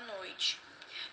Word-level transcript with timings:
Noite. 0.00 0.58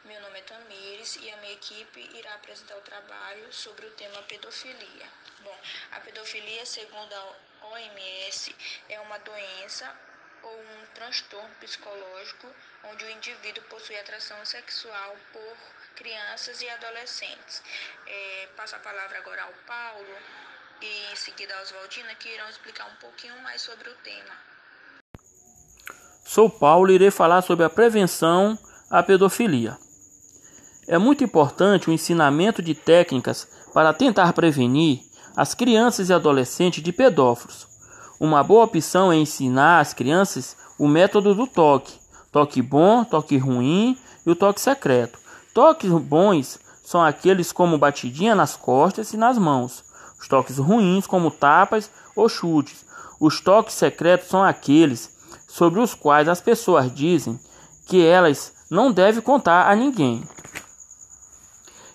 Meu 0.05 0.21
nome 0.21 0.39
é 0.39 0.41
Tamires 0.43 1.17
e 1.17 1.29
a 1.29 1.37
minha 1.37 1.53
equipe 1.53 2.09
irá 2.17 2.33
apresentar 2.35 2.77
o 2.77 2.81
trabalho 2.81 3.51
sobre 3.51 3.85
o 3.85 3.91
tema 3.91 4.21
pedofilia. 4.23 5.07
Bom, 5.41 5.57
a 5.91 5.99
pedofilia, 5.99 6.65
segundo 6.65 7.13
a 7.13 7.67
OMS, 7.67 8.55
é 8.89 8.99
uma 9.01 9.17
doença 9.19 9.93
ou 10.43 10.53
um 10.53 10.85
transtorno 10.93 11.53
psicológico 11.59 12.47
onde 12.85 13.03
o 13.05 13.09
indivíduo 13.09 13.63
possui 13.65 13.97
atração 13.97 14.37
sexual 14.45 15.15
por 15.33 15.57
crianças 15.95 16.61
e 16.61 16.69
adolescentes. 16.69 17.61
É, 18.05 18.49
passo 18.55 18.75
a 18.75 18.79
palavra 18.79 19.17
agora 19.17 19.43
ao 19.43 19.53
Paulo 19.65 20.17
e 20.81 21.11
em 21.11 21.15
seguida 21.15 21.57
a 21.57 21.61
Oswaldina, 21.61 22.15
que 22.15 22.29
irão 22.29 22.47
explicar 22.49 22.85
um 22.85 22.95
pouquinho 22.95 23.37
mais 23.41 23.61
sobre 23.61 23.89
o 23.89 23.95
tema. 23.97 24.33
Sou 26.23 26.49
Paulo 26.49 26.91
e 26.91 26.95
irei 26.95 27.11
falar 27.11 27.41
sobre 27.41 27.65
a 27.65 27.69
prevenção 27.69 28.57
à 28.89 29.03
pedofilia. 29.03 29.77
É 30.87 30.97
muito 30.97 31.23
importante 31.23 31.89
o 31.89 31.93
ensinamento 31.93 32.61
de 32.61 32.73
técnicas 32.73 33.47
para 33.73 33.93
tentar 33.93 34.31
prevenir 34.33 35.01
as 35.35 35.53
crianças 35.53 36.09
e 36.09 36.13
adolescentes 36.13 36.81
de 36.81 36.91
pedófilos. 36.91 37.67
Uma 38.19 38.43
boa 38.43 38.63
opção 38.63 39.11
é 39.11 39.17
ensinar 39.17 39.79
às 39.79 39.93
crianças 39.93 40.55
o 40.79 40.87
método 40.87 41.35
do 41.35 41.45
toque: 41.45 41.93
toque 42.31 42.61
bom, 42.61 43.03
toque 43.03 43.37
ruim 43.37 43.97
e 44.25 44.29
o 44.29 44.35
toque 44.35 44.61
secreto. 44.61 45.19
Toques 45.53 45.91
bons 45.91 46.59
são 46.83 47.03
aqueles 47.03 47.51
como 47.51 47.77
batidinha 47.77 48.33
nas 48.33 48.55
costas 48.55 49.13
e 49.13 49.17
nas 49.17 49.37
mãos. 49.37 49.83
Os 50.19 50.27
toques 50.27 50.57
ruins, 50.57 51.05
como 51.05 51.29
tapas 51.29 51.91
ou 52.15 52.29
chutes. 52.29 52.85
Os 53.19 53.41
toques 53.41 53.75
secretos 53.75 54.29
são 54.29 54.43
aqueles 54.43 55.11
sobre 55.47 55.79
os 55.79 55.93
quais 55.93 56.27
as 56.27 56.41
pessoas 56.41 56.93
dizem 56.93 57.39
que 57.85 58.03
elas 58.03 58.53
não 58.69 58.91
devem 58.91 59.21
contar 59.21 59.69
a 59.69 59.75
ninguém. 59.75 60.23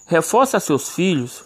Reforce 0.07 0.57
a 0.57 0.61
seus 0.61 0.91
filhos 0.91 1.45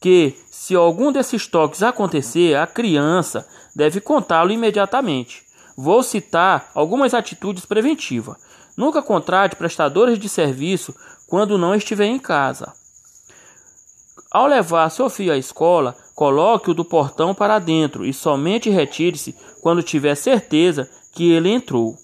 que, 0.00 0.34
se 0.50 0.74
algum 0.74 1.10
desses 1.10 1.46
toques 1.46 1.82
acontecer, 1.82 2.56
a 2.56 2.66
criança 2.66 3.46
deve 3.74 4.00
contá-lo 4.00 4.50
imediatamente. 4.50 5.44
Vou 5.76 6.02
citar 6.02 6.70
algumas 6.74 7.12
atitudes 7.12 7.66
preventivas. 7.66 8.36
Nunca 8.76 9.02
contrate 9.02 9.56
prestadores 9.56 10.18
de 10.18 10.28
serviço 10.28 10.94
quando 11.26 11.58
não 11.58 11.74
estiver 11.74 12.06
em 12.06 12.18
casa. 12.18 12.72
Ao 14.30 14.46
levar 14.46 14.90
seu 14.90 15.08
filho 15.08 15.32
à 15.32 15.36
escola, 15.36 15.96
coloque-o 16.14 16.74
do 16.74 16.84
portão 16.84 17.34
para 17.34 17.58
dentro 17.58 18.04
e 18.04 18.12
somente 18.12 18.70
retire-se 18.70 19.34
quando 19.62 19.82
tiver 19.82 20.14
certeza 20.14 20.88
que 21.12 21.30
ele 21.32 21.50
entrou. 21.50 21.96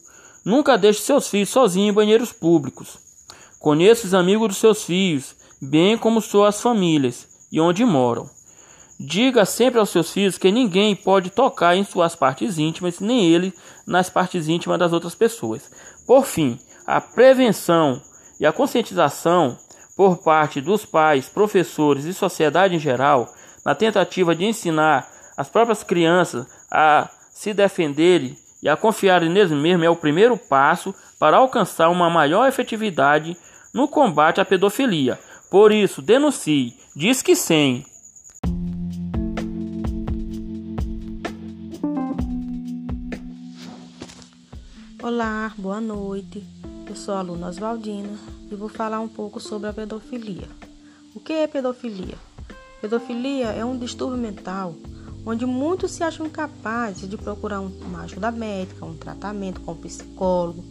Nunca 0.45 0.77
deixe 0.77 1.01
seus 1.03 1.29
filhos 1.29 1.51
sozinhos 1.51 1.91
em 1.91 1.95
banheiros 1.95 2.33
públicos. 2.33 2.99
Conheça 3.59 4.07
os 4.07 4.15
amigos 4.15 4.49
dos 4.49 4.57
seus 4.57 4.83
filhos, 4.83 5.37
bem 5.61 5.97
como 5.97 6.21
suas 6.21 6.61
famílias 6.61 7.29
e 7.53 7.61
onde 7.61 7.85
moram. 7.85 8.29
Diga 8.99 9.45
sempre 9.45 9.79
aos 9.79 9.91
seus 9.91 10.13
filhos 10.13 10.39
que 10.39 10.51
ninguém 10.51 10.95
pode 10.95 11.31
tocar 11.31 11.77
em 11.77 11.85
suas 11.85 12.15
partes 12.15 12.59
íntimas, 12.59 13.01
nem 13.01 13.27
ele 13.27 13.53
nas 13.87 14.11
partes 14.11 14.49
íntimas 14.49 14.79
das 14.79 14.93
outras 14.93 15.15
pessoas. 15.15 15.71
Por 16.07 16.25
fim, 16.25 16.59
a 16.87 17.01
prevenção 17.01 18.01
e 18.41 18.47
a 18.47 18.53
conscientização 18.53 19.57
por 19.97 20.19
parte 20.19 20.61
dos 20.61 20.85
pais, 20.85 21.29
professores 21.29 22.05
e 22.05 22.15
sociedade 22.15 22.75
em 22.75 22.79
geral, 22.79 23.33
na 23.65 23.75
tentativa 23.75 24.35
de 24.35 24.45
ensinar 24.45 25.09
as 25.37 25.49
próprias 25.49 25.83
crianças 25.83 26.47
a 26.71 27.09
se 27.33 27.55
defenderem 27.55 28.37
e 28.63 28.69
a 28.69 28.77
confiarem 28.77 29.29
neles 29.29 29.51
mesmos, 29.51 29.87
é 29.87 29.91
o 29.91 29.97
primeiro 29.97 30.37
passo 30.37 30.95
para 31.19 31.37
alcançar 31.37 31.89
uma 31.89 32.09
maior 32.09 32.47
efetividade 32.47 33.37
no 33.75 33.89
combate 33.89 34.41
à 34.41 34.45
pedofilia. 34.45 35.19
Por 35.51 35.73
isso, 35.73 36.01
denuncie, 36.01 36.75
diz 36.95 37.21
que 37.21 37.35
sim. 37.35 37.85
Olá, 45.03 45.53
boa 45.59 45.81
noite. 45.81 46.45
Eu 46.89 46.95
sou 46.95 47.15
a 47.15 47.19
aluna 47.19 47.49
Oswaldina 47.49 48.17
e 48.51 48.55
vou 48.55 48.69
falar 48.69 49.01
um 49.01 49.09
pouco 49.09 49.41
sobre 49.41 49.69
a 49.69 49.73
pedofilia. 49.73 50.49
O 51.15 51.21
que 51.21 51.33
é 51.33 51.47
pedofilia? 51.49 52.15
Pedofilia 52.81 53.47
é 53.47 53.65
um 53.65 53.77
distúrbio 53.77 54.19
mental 54.19 54.75
onde 55.25 55.47
muitos 55.47 55.93
se 55.93 56.03
acham 56.03 56.27
incapazes 56.27 57.09
de 57.09 57.17
procurar 57.17 57.61
uma 57.61 58.03
ajuda 58.03 58.31
médica, 58.31 58.85
um 58.85 58.97
tratamento 58.97 59.61
com 59.61 59.73
um 59.73 59.77
psicólogo 59.77 60.65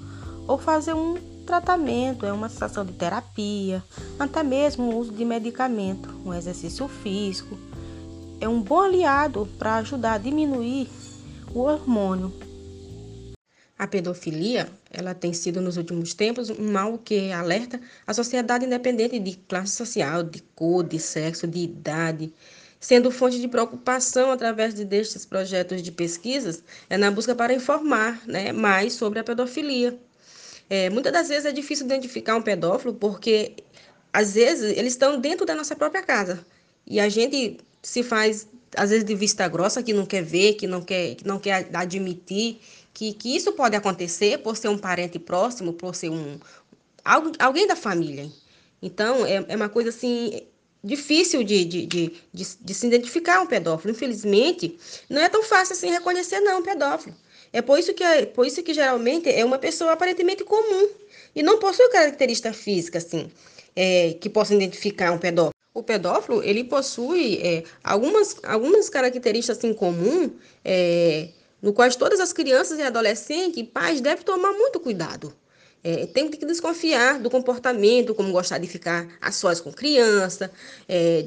ou 0.48 0.58
fazer 0.58 0.94
um 0.94 1.16
tratamento, 1.46 2.26
é 2.26 2.32
uma 2.32 2.50
situação 2.50 2.86
de 2.86 2.94
terapia, 2.94 3.84
até 4.20 4.44
mesmo 4.44 4.92
o 4.92 4.98
uso 4.98 5.12
de 5.12 5.26
medicamento, 5.26 6.10
um 6.26 6.34
exercício 6.34 6.88
físico. 6.88 7.58
É 8.40 8.48
um 8.48 8.62
bom 8.62 8.82
aliado 8.82 9.48
para 9.58 9.76
ajudar 9.76 10.14
a 10.14 10.18
diminuir 10.18 10.90
o 11.54 11.60
hormônio 11.60 12.32
a 13.82 13.88
pedofilia, 13.88 14.70
ela 14.92 15.16
tem 15.16 15.34
sido 15.34 15.60
nos 15.60 15.76
últimos 15.76 16.14
tempos 16.14 16.52
um 16.52 16.72
mal 16.72 17.00
que 17.00 17.32
alerta 17.32 17.82
a 18.06 18.14
sociedade 18.14 18.64
independente 18.64 19.18
de 19.18 19.36
classe 19.36 19.76
social, 19.76 20.22
de 20.22 20.40
cor, 20.54 20.84
de 20.84 21.00
sexo, 21.00 21.48
de 21.48 21.62
idade, 21.62 22.32
sendo 22.82 23.12
fonte 23.12 23.40
de 23.40 23.48
preocupação 23.48 24.32
através 24.32 24.74
de 24.74 24.84
destes 24.84 25.24
projetos 25.24 25.84
de 25.84 25.92
pesquisas, 25.92 26.64
é 26.90 26.98
na 26.98 27.12
busca 27.12 27.36
para 27.36 27.54
informar 27.54 28.20
né, 28.26 28.52
mais 28.52 28.94
sobre 28.94 29.20
a 29.20 29.24
pedofilia. 29.24 29.98
É, 30.68 30.90
muitas 30.90 31.14
das 31.14 31.30
vezes 31.30 31.46
é 31.46 31.52
difícil 31.52 31.86
identificar 31.86 32.36
um 32.36 32.42
pedófilo 32.42 32.96
porque, 32.96 33.54
às 34.12 34.34
vezes, 34.34 34.76
eles 34.76 34.94
estão 34.94 35.20
dentro 35.20 35.46
da 35.46 35.54
nossa 35.54 35.76
própria 35.76 36.02
casa 36.02 36.44
e 36.88 37.00
a 37.00 37.08
gente 37.08 37.60
se 37.84 38.02
faz, 38.02 38.48
às 38.76 38.90
vezes, 38.90 39.06
de 39.06 39.14
vista 39.14 39.48
grossa, 39.48 39.84
que 39.84 39.94
não 39.94 40.06
quer 40.06 40.24
ver, 40.24 40.56
que 40.56 40.66
não 40.66 40.82
quer, 40.82 41.16
que 41.16 41.28
não 41.28 41.40
quer 41.40 41.70
admitir 41.74 42.60
que, 42.94 43.14
que 43.14 43.36
isso 43.36 43.52
pode 43.54 43.76
acontecer 43.76 44.40
por 44.40 44.58
ser 44.58 44.70
um 44.70 44.78
parente 44.78 45.20
próximo, 45.20 45.74
por 45.74 45.96
ser 45.96 46.10
um 46.10 46.40
alguém 47.40 47.68
da 47.68 47.76
família. 47.76 48.30
Então, 48.82 49.26
é, 49.26 49.46
é 49.48 49.56
uma 49.56 49.70
coisa 49.70 49.90
assim 49.90 50.48
difícil 50.84 51.44
de, 51.44 51.66
de, 51.66 51.86
de, 51.86 52.14
de, 52.34 52.48
de 52.60 52.74
se 52.74 52.88
identificar 52.88 53.42
um 53.42 53.48
pedófilo. 53.48 53.92
Infelizmente, 53.92 54.78
não 55.10 55.22
é 55.22 55.30
tão 55.30 55.44
fácil 55.44 55.74
assim 55.74 55.90
reconhecer 55.90 56.40
não 56.40 56.60
um 56.60 56.64
pedófilo. 56.64 57.16
É 57.54 57.62
por 57.62 57.78
isso 57.78 57.94
que, 57.94 58.04
é, 58.04 58.26
por 58.26 58.46
isso 58.46 58.64
que 58.64 58.74
geralmente 58.74 59.30
é 59.30 59.44
uma 59.44 59.60
pessoa 59.60 59.92
aparentemente 59.92 60.44
comum 60.44 60.90
e 61.36 61.44
não 61.44 61.60
possui 61.60 61.88
característica 61.90 62.54
física 62.54 62.98
assim 62.98 63.30
é, 63.76 64.14
que 64.20 64.30
possa 64.30 64.54
identificar 64.56 65.12
um 65.12 65.18
pedófilo. 65.18 65.54
O 65.74 65.84
pedófilo 65.84 66.44
ele 66.44 66.64
possui 66.64 67.40
é, 67.42 67.64
algumas, 67.84 68.36
algumas 68.44 68.90
características 68.90 69.64
em 69.64 69.74
comum 69.74 70.32
é, 70.64 71.30
no 71.62 71.74
qual 71.74 71.90
todas 71.92 72.20
as 72.20 72.34
crianças 72.34 72.80
e 72.80 72.82
adolescentes 72.82 73.58
e 73.58 73.64
pais 73.64 74.02
devem 74.02 74.24
tomar 74.24 74.52
muito 74.54 74.80
cuidado. 74.80 75.34
É, 75.84 76.06
tem 76.06 76.30
que 76.30 76.46
desconfiar 76.46 77.20
do 77.20 77.30
comportamento, 77.30 78.14
como 78.14 78.32
gostar 78.32 78.60
de 78.60 78.68
ficar 78.68 79.08
a 79.20 79.32
sós 79.32 79.60
com 79.60 79.72
criança, 79.72 80.52
é, 80.88 81.26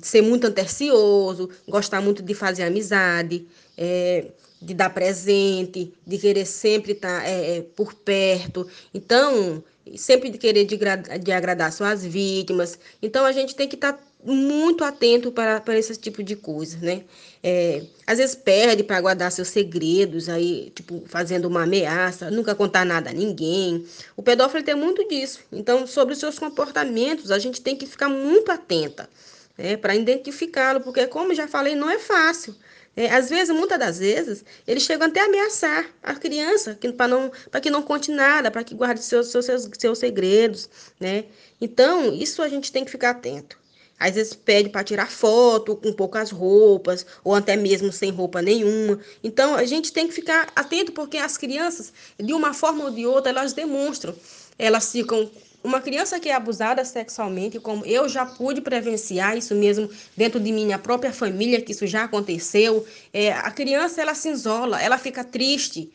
ser 0.00 0.22
muito 0.22 0.46
antercioso, 0.46 1.50
gostar 1.66 2.00
muito 2.00 2.22
de 2.22 2.34
fazer 2.34 2.62
amizade, 2.62 3.46
é, 3.76 4.26
de 4.62 4.74
dar 4.74 4.90
presente, 4.90 5.92
de 6.06 6.18
querer 6.18 6.46
sempre 6.46 6.92
estar 6.92 7.26
é, 7.26 7.56
é, 7.56 7.62
por 7.62 7.94
perto. 7.94 8.68
Então, 8.94 9.64
sempre 9.96 10.30
de 10.30 10.38
querer 10.38 10.64
de, 10.66 10.78
de 11.22 11.32
agradar 11.32 11.72
suas 11.72 12.04
vítimas. 12.04 12.78
Então, 13.02 13.24
a 13.24 13.32
gente 13.32 13.56
tem 13.56 13.66
que 13.66 13.74
estar 13.74 13.98
muito 14.24 14.84
atento 14.84 15.32
para, 15.32 15.60
para 15.60 15.78
esse 15.78 15.96
tipo 15.96 16.22
de 16.22 16.36
coisa, 16.36 16.78
né? 16.78 17.04
É, 17.42 17.82
às 18.06 18.18
vezes 18.18 18.34
perde 18.34 18.82
para 18.82 19.00
guardar 19.00 19.32
seus 19.32 19.48
segredos, 19.48 20.28
aí, 20.28 20.70
tipo, 20.74 21.02
fazendo 21.06 21.46
uma 21.46 21.62
ameaça, 21.62 22.30
nunca 22.30 22.54
contar 22.54 22.84
nada 22.84 23.10
a 23.10 23.12
ninguém. 23.12 23.86
O 24.16 24.22
pedófilo 24.22 24.62
tem 24.62 24.74
muito 24.74 25.06
disso. 25.08 25.40
Então, 25.50 25.86
sobre 25.86 26.12
os 26.12 26.20
seus 26.20 26.38
comportamentos, 26.38 27.30
a 27.30 27.38
gente 27.38 27.60
tem 27.60 27.76
que 27.76 27.86
ficar 27.86 28.08
muito 28.08 28.52
atenta 28.52 29.08
né, 29.56 29.76
para 29.76 29.94
identificá-lo, 29.94 30.80
porque, 30.80 31.06
como 31.06 31.34
já 31.34 31.48
falei, 31.48 31.74
não 31.74 31.90
é 31.90 31.98
fácil. 31.98 32.54
É, 32.96 33.08
às 33.14 33.30
vezes, 33.30 33.54
muitas 33.54 33.78
das 33.78 33.98
vezes, 33.98 34.44
eles 34.66 34.82
chegam 34.82 35.06
até 35.06 35.20
a 35.20 35.24
ameaçar 35.24 35.86
a 36.02 36.14
criança 36.14 36.76
para 36.96 37.08
não, 37.08 37.30
que 37.62 37.70
não 37.70 37.82
conte 37.82 38.10
nada, 38.10 38.50
para 38.50 38.64
que 38.64 38.74
guarde 38.74 39.02
seus, 39.02 39.28
seus, 39.28 39.46
seus 39.78 39.98
segredos, 39.98 40.68
né? 40.98 41.24
Então, 41.60 42.12
isso 42.12 42.42
a 42.42 42.48
gente 42.48 42.72
tem 42.72 42.84
que 42.84 42.90
ficar 42.90 43.10
atento. 43.10 43.59
Às 44.00 44.14
vezes 44.14 44.32
pede 44.32 44.70
para 44.70 44.82
tirar 44.82 45.10
foto 45.10 45.76
com 45.76 45.92
poucas 45.92 46.30
roupas, 46.30 47.04
ou 47.22 47.34
até 47.34 47.54
mesmo 47.54 47.92
sem 47.92 48.10
roupa 48.10 48.40
nenhuma. 48.40 48.98
Então 49.22 49.54
a 49.54 49.64
gente 49.66 49.92
tem 49.92 50.08
que 50.08 50.14
ficar 50.14 50.50
atento, 50.56 50.90
porque 50.92 51.18
as 51.18 51.36
crianças, 51.36 51.92
de 52.18 52.32
uma 52.32 52.54
forma 52.54 52.84
ou 52.84 52.90
de 52.90 53.06
outra, 53.06 53.30
elas 53.30 53.52
demonstram. 53.52 54.14
Elas 54.58 54.90
ficam. 54.90 55.30
Uma 55.62 55.82
criança 55.82 56.18
que 56.18 56.30
é 56.30 56.34
abusada 56.34 56.82
sexualmente, 56.86 57.60
como 57.60 57.84
eu 57.84 58.08
já 58.08 58.24
pude 58.24 58.62
presenciar 58.62 59.36
isso 59.36 59.54
mesmo 59.54 59.90
dentro 60.16 60.40
de 60.40 60.50
minha 60.50 60.78
própria 60.78 61.12
família, 61.12 61.60
que 61.60 61.72
isso 61.72 61.86
já 61.86 62.04
aconteceu, 62.04 62.86
é, 63.12 63.30
a 63.30 63.50
criança 63.50 64.00
ela 64.00 64.14
se 64.14 64.30
isola, 64.30 64.80
ela 64.80 64.96
fica 64.96 65.22
triste. 65.22 65.92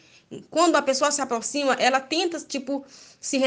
Quando 0.52 0.76
a 0.76 0.84
pessoa 0.84 1.10
se 1.10 1.20
aproxima, 1.20 1.74
ela 1.80 2.00
tenta, 2.00 2.40
tipo, 2.40 2.86
se 3.20 3.40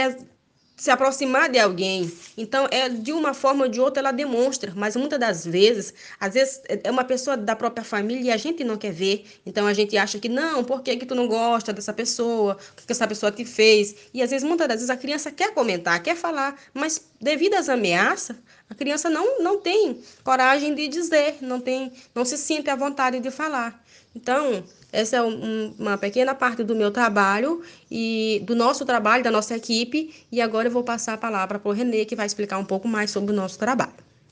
se 0.79 0.91
aproximar 0.91 1.51
de 1.51 1.59
alguém. 1.59 2.11
Então, 2.37 2.69
é 2.71 2.89
de 2.89 3.13
uma 3.13 3.35
forma 3.35 3.65
ou 3.65 3.71
de 3.71 3.81
outra 3.81 4.01
ela 4.01 4.13
demonstra, 4.13 4.73
mas 4.77 4.95
muitas 4.95 5.19
das 5.19 5.45
vezes, 5.45 5.93
às 6.21 6.35
vezes 6.35 6.63
é 6.69 6.91
uma 6.91 7.05
pessoa 7.05 7.37
da 7.37 7.57
própria 7.57 7.85
família 7.85 8.31
e 8.31 8.31
a 8.31 8.37
gente 8.37 8.63
não 8.63 8.77
quer 8.77 8.93
ver. 8.93 9.27
Então 9.45 9.67
a 9.67 9.75
gente 9.75 9.97
acha 9.97 10.19
que 10.21 10.29
não, 10.29 10.63
por 10.63 10.81
que, 10.83 10.97
que 10.97 11.05
tu 11.05 11.17
não 11.17 11.27
gosta 11.27 11.73
dessa 11.73 11.93
pessoa? 11.93 12.57
O 12.81 12.87
que 12.87 12.93
essa 12.93 13.09
pessoa 13.09 13.33
te 13.33 13.45
fez? 13.45 13.95
E 14.15 14.23
às 14.23 14.31
vezes, 14.31 14.47
muitas 14.47 14.69
das 14.69 14.77
vezes 14.77 14.91
a 14.91 14.97
criança 14.97 15.33
quer 15.33 15.53
comentar, 15.53 16.01
quer 16.01 16.17
falar, 16.17 16.57
mas 16.73 17.03
devido 17.21 17.55
às 17.55 17.69
ameaças, 17.69 18.37
a 18.71 18.75
criança 18.75 19.11
não, 19.11 19.43
não 19.43 19.59
tem 19.59 20.01
coragem 20.23 20.75
de 20.75 20.87
dizer, 20.87 21.39
não 21.41 21.61
tem, 21.61 21.93
não 22.15 22.25
se 22.25 22.39
sente 22.39 22.71
à 22.71 22.77
vontade 22.77 23.19
de 23.19 23.31
falar. 23.33 23.83
Então, 24.19 24.65
essa 24.93 25.17
é 25.17 25.23
um, 25.23 25.75
uma 25.79 25.97
pequena 25.97 26.35
parte 26.35 26.65
do 26.65 26.75
meu 26.75 26.91
trabalho 26.91 27.63
e 27.89 28.43
do 28.45 28.57
nosso 28.57 28.85
trabalho, 28.85 29.23
da 29.23 29.31
nossa 29.31 29.55
equipe. 29.57 30.13
E 30.33 30.41
agora 30.41 30.67
eu 30.67 30.73
vou 30.73 30.83
passar 30.83 31.15
a 31.15 31.19
palavra 31.19 31.59
para 31.59 31.69
o 31.69 31.73
Renê, 31.73 32.05
que 32.05 32.17
vai 32.17 32.27
explicar 32.27 32.59
um 32.59 32.65
pouco 32.65 32.89
mais 32.89 33.11
sobre 33.13 33.33
o 33.33 33.37
nosso 33.37 33.59
trabalho. 33.59 34.08